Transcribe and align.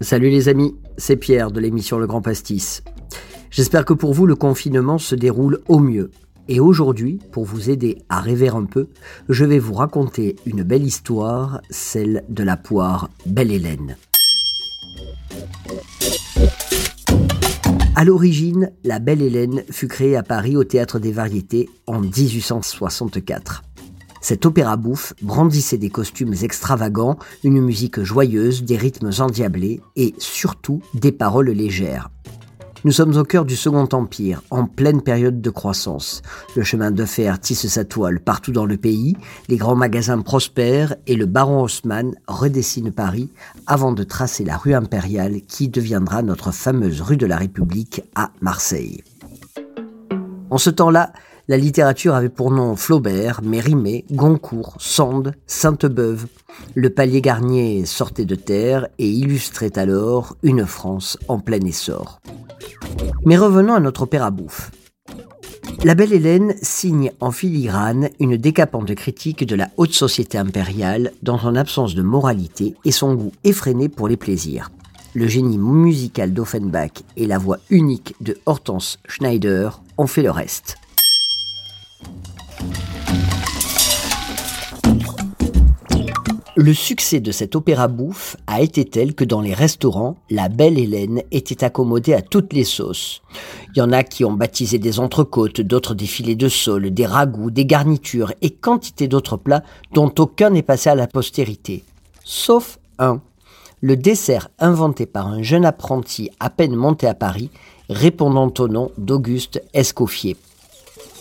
Salut 0.00 0.30
les 0.30 0.48
amis, 0.48 0.76
c'est 0.96 1.16
Pierre 1.16 1.50
de 1.50 1.58
l'émission 1.58 1.98
Le 1.98 2.06
Grand 2.06 2.22
Pastis. 2.22 2.84
J'espère 3.50 3.84
que 3.84 3.92
pour 3.92 4.14
vous 4.14 4.26
le 4.26 4.36
confinement 4.36 4.96
se 4.96 5.16
déroule 5.16 5.58
au 5.66 5.80
mieux. 5.80 6.12
Et 6.46 6.60
aujourd'hui, 6.60 7.18
pour 7.32 7.44
vous 7.44 7.68
aider 7.68 7.98
à 8.08 8.20
rêver 8.20 8.48
un 8.48 8.64
peu, 8.64 8.86
je 9.28 9.44
vais 9.44 9.58
vous 9.58 9.74
raconter 9.74 10.36
une 10.46 10.62
belle 10.62 10.84
histoire, 10.84 11.60
celle 11.68 12.22
de 12.28 12.44
la 12.44 12.56
poire 12.56 13.10
Belle 13.26 13.50
Hélène. 13.50 13.96
À 17.96 18.04
l'origine, 18.04 18.70
la 18.84 19.00
Belle 19.00 19.20
Hélène 19.20 19.64
fut 19.68 19.88
créée 19.88 20.14
à 20.14 20.22
Paris 20.22 20.56
au 20.56 20.62
Théâtre 20.62 21.00
des 21.00 21.10
Variétés 21.10 21.68
en 21.88 21.98
1864. 21.98 23.64
Cet 24.28 24.44
opéra 24.44 24.76
bouffe 24.76 25.14
brandissait 25.22 25.78
des 25.78 25.88
costumes 25.88 26.34
extravagants, 26.42 27.18
une 27.44 27.62
musique 27.62 28.02
joyeuse, 28.02 28.62
des 28.62 28.76
rythmes 28.76 29.10
endiablés 29.20 29.80
et 29.96 30.14
surtout 30.18 30.82
des 30.92 31.12
paroles 31.12 31.48
légères. 31.48 32.10
Nous 32.84 32.92
sommes 32.92 33.16
au 33.16 33.24
cœur 33.24 33.46
du 33.46 33.56
Second 33.56 33.88
Empire, 33.90 34.42
en 34.50 34.66
pleine 34.66 35.00
période 35.00 35.40
de 35.40 35.48
croissance. 35.48 36.20
Le 36.56 36.62
chemin 36.62 36.90
de 36.90 37.06
fer 37.06 37.40
tisse 37.40 37.68
sa 37.68 37.86
toile 37.86 38.20
partout 38.20 38.52
dans 38.52 38.66
le 38.66 38.76
pays, 38.76 39.16
les 39.48 39.56
grands 39.56 39.76
magasins 39.76 40.20
prospèrent 40.20 40.94
et 41.06 41.16
le 41.16 41.24
baron 41.24 41.62
Haussmann 41.62 42.14
redessine 42.26 42.92
Paris 42.92 43.30
avant 43.66 43.92
de 43.92 44.04
tracer 44.04 44.44
la 44.44 44.58
rue 44.58 44.74
impériale 44.74 45.40
qui 45.40 45.70
deviendra 45.70 46.20
notre 46.20 46.50
fameuse 46.50 47.00
rue 47.00 47.16
de 47.16 47.24
la 47.24 47.38
République 47.38 48.02
à 48.14 48.30
Marseille. 48.42 49.02
En 50.50 50.58
ce 50.58 50.68
temps-là, 50.68 51.12
la 51.48 51.56
littérature 51.56 52.14
avait 52.14 52.28
pour 52.28 52.50
nom 52.50 52.76
Flaubert, 52.76 53.40
Mérimée, 53.42 54.04
Goncourt, 54.12 54.76
Sand, 54.78 55.34
Sainte-Beuve. 55.46 56.26
Le 56.74 56.90
palier 56.90 57.22
Garnier 57.22 57.86
sortait 57.86 58.26
de 58.26 58.34
terre 58.34 58.88
et 58.98 59.08
illustrait 59.08 59.78
alors 59.78 60.36
une 60.42 60.66
France 60.66 61.18
en 61.26 61.38
plein 61.38 61.60
essor. 61.60 62.20
Mais 63.24 63.38
revenons 63.38 63.74
à 63.74 63.80
notre 63.80 64.02
opéra 64.02 64.30
bouffe. 64.30 64.70
La 65.84 65.94
belle 65.94 66.12
Hélène 66.12 66.54
signe 66.60 67.12
en 67.20 67.30
filigrane 67.30 68.10
une 68.20 68.36
décapante 68.36 68.94
critique 68.94 69.46
de 69.46 69.56
la 69.56 69.70
haute 69.78 69.92
société 69.92 70.36
impériale 70.36 71.12
dans 71.22 71.38
son 71.38 71.56
absence 71.56 71.94
de 71.94 72.02
moralité 72.02 72.74
et 72.84 72.92
son 72.92 73.14
goût 73.14 73.32
effréné 73.44 73.88
pour 73.88 74.08
les 74.08 74.16
plaisirs. 74.16 74.70
Le 75.14 75.26
génie 75.26 75.58
musical 75.58 76.34
d'Offenbach 76.34 77.02
et 77.16 77.26
la 77.26 77.38
voix 77.38 77.58
unique 77.70 78.14
de 78.20 78.36
Hortense 78.44 78.98
Schneider 79.06 79.80
ont 79.96 80.06
fait 80.06 80.22
le 80.22 80.30
reste. 80.30 80.76
Le 86.60 86.74
succès 86.74 87.20
de 87.20 87.30
cet 87.30 87.54
opéra 87.54 87.86
bouffe 87.86 88.36
a 88.48 88.60
été 88.62 88.84
tel 88.84 89.14
que 89.14 89.22
dans 89.22 89.40
les 89.40 89.54
restaurants, 89.54 90.16
la 90.28 90.48
belle 90.48 90.76
Hélène 90.76 91.22
était 91.30 91.62
accommodée 91.62 92.14
à 92.14 92.20
toutes 92.20 92.52
les 92.52 92.64
sauces. 92.64 93.22
Il 93.68 93.78
y 93.78 93.80
en 93.80 93.92
a 93.92 94.02
qui 94.02 94.24
ont 94.24 94.32
baptisé 94.32 94.80
des 94.80 94.98
entrecôtes, 94.98 95.60
d'autres 95.60 95.94
des 95.94 96.06
filets 96.06 96.34
de 96.34 96.48
sole, 96.48 96.90
des 96.90 97.06
ragoûts, 97.06 97.52
des 97.52 97.64
garnitures 97.64 98.32
et 98.42 98.50
quantité 98.50 99.06
d'autres 99.06 99.36
plats 99.36 99.62
dont 99.94 100.12
aucun 100.18 100.50
n'est 100.50 100.64
passé 100.64 100.90
à 100.90 100.96
la 100.96 101.06
postérité. 101.06 101.84
Sauf 102.24 102.80
un. 102.98 103.20
Le 103.80 103.96
dessert 103.96 104.48
inventé 104.58 105.06
par 105.06 105.28
un 105.28 105.42
jeune 105.42 105.64
apprenti 105.64 106.28
à 106.40 106.50
peine 106.50 106.74
monté 106.74 107.06
à 107.06 107.14
Paris, 107.14 107.50
répondant 107.88 108.52
au 108.58 108.66
nom 108.66 108.90
d'Auguste 108.98 109.62
Escoffier. 109.74 110.36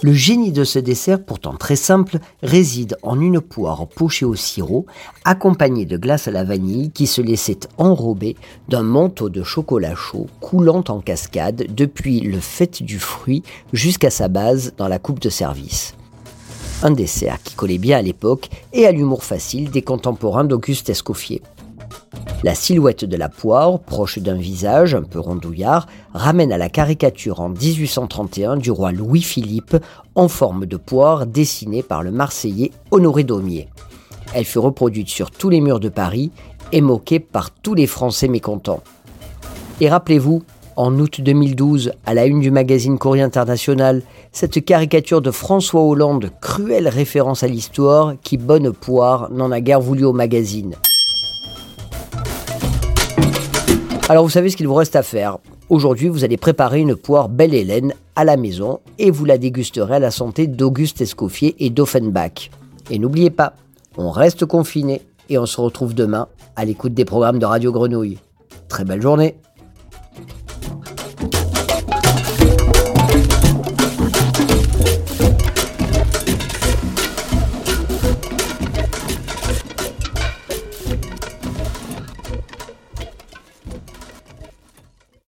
Le 0.00 0.12
génie 0.12 0.52
de 0.52 0.62
ce 0.62 0.78
dessert, 0.78 1.20
pourtant 1.24 1.54
très 1.56 1.74
simple, 1.74 2.18
réside 2.40 2.96
en 3.02 3.20
une 3.20 3.40
poire 3.40 3.88
pochée 3.88 4.24
au 4.24 4.36
sirop, 4.36 4.86
accompagnée 5.24 5.86
de 5.86 5.96
glace 5.96 6.28
à 6.28 6.30
la 6.30 6.44
vanille 6.44 6.92
qui 6.92 7.08
se 7.08 7.20
laissait 7.20 7.58
enrober 7.78 8.36
d'un 8.68 8.84
manteau 8.84 9.28
de 9.28 9.42
chocolat 9.42 9.96
chaud 9.96 10.28
coulant 10.40 10.84
en 10.86 11.00
cascade 11.00 11.66
depuis 11.74 12.20
le 12.20 12.38
fait 12.38 12.80
du 12.80 13.00
fruit 13.00 13.42
jusqu'à 13.72 14.10
sa 14.10 14.28
base 14.28 14.72
dans 14.76 14.86
la 14.86 15.00
coupe 15.00 15.18
de 15.18 15.30
service. 15.30 15.94
Un 16.84 16.92
dessert 16.92 17.42
qui 17.42 17.56
collait 17.56 17.78
bien 17.78 17.98
à 17.98 18.02
l'époque 18.02 18.50
et 18.72 18.86
à 18.86 18.92
l'humour 18.92 19.24
facile 19.24 19.68
des 19.70 19.82
contemporains 19.82 20.44
d'Auguste 20.44 20.90
Escoffier. 20.90 21.42
La 22.44 22.54
silhouette 22.54 23.04
de 23.04 23.16
la 23.16 23.28
poire, 23.28 23.80
proche 23.80 24.18
d'un 24.18 24.36
visage 24.36 24.94
un 24.94 25.02
peu 25.02 25.18
rondouillard, 25.18 25.86
ramène 26.14 26.52
à 26.52 26.58
la 26.58 26.68
caricature 26.68 27.40
en 27.40 27.48
1831 27.48 28.56
du 28.56 28.70
roi 28.70 28.92
Louis-Philippe 28.92 29.76
en 30.14 30.28
forme 30.28 30.66
de 30.66 30.76
poire 30.76 31.26
dessinée 31.26 31.82
par 31.82 32.02
le 32.02 32.12
Marseillais 32.12 32.70
Honoré 32.90 33.24
Daumier. 33.24 33.68
Elle 34.34 34.44
fut 34.44 34.58
reproduite 34.58 35.08
sur 35.08 35.30
tous 35.30 35.48
les 35.48 35.60
murs 35.60 35.80
de 35.80 35.88
Paris 35.88 36.30
et 36.72 36.80
moquée 36.80 37.18
par 37.18 37.50
tous 37.50 37.74
les 37.74 37.86
Français 37.86 38.28
mécontents. 38.28 38.82
Et 39.80 39.88
rappelez-vous, 39.88 40.42
en 40.76 40.96
août 41.00 41.20
2012, 41.20 41.92
à 42.06 42.14
la 42.14 42.26
une 42.26 42.40
du 42.40 42.52
magazine 42.52 42.98
Courrier 42.98 43.24
International, 43.24 44.02
cette 44.30 44.64
caricature 44.64 45.20
de 45.20 45.32
François 45.32 45.82
Hollande, 45.82 46.30
cruelle 46.40 46.86
référence 46.86 47.42
à 47.42 47.48
l'histoire, 47.48 48.14
qui 48.22 48.36
bonne 48.36 48.72
poire 48.72 49.28
n'en 49.32 49.50
a 49.50 49.60
guère 49.60 49.80
voulu 49.80 50.04
au 50.04 50.12
magazine. 50.12 50.76
Alors 54.10 54.24
vous 54.24 54.30
savez 54.30 54.48
ce 54.48 54.56
qu'il 54.56 54.66
vous 54.66 54.74
reste 54.74 54.96
à 54.96 55.02
faire. 55.02 55.36
Aujourd'hui, 55.68 56.08
vous 56.08 56.24
allez 56.24 56.38
préparer 56.38 56.80
une 56.80 56.96
poire 56.96 57.28
Belle 57.28 57.52
Hélène 57.52 57.92
à 58.16 58.24
la 58.24 58.38
maison 58.38 58.80
et 58.98 59.10
vous 59.10 59.26
la 59.26 59.36
dégusterez 59.36 59.96
à 59.96 59.98
la 59.98 60.10
santé 60.10 60.46
d'Auguste 60.46 61.02
Escoffier 61.02 61.54
et 61.58 61.68
d'Offenbach. 61.68 62.48
Et 62.90 62.98
n'oubliez 62.98 63.28
pas, 63.28 63.52
on 63.98 64.10
reste 64.10 64.46
confiné 64.46 65.02
et 65.28 65.36
on 65.36 65.44
se 65.44 65.60
retrouve 65.60 65.94
demain 65.94 66.26
à 66.56 66.64
l'écoute 66.64 66.94
des 66.94 67.04
programmes 67.04 67.38
de 67.38 67.44
Radio 67.44 67.70
Grenouille. 67.70 68.16
Très 68.68 68.86
belle 68.86 69.02
journée 69.02 69.36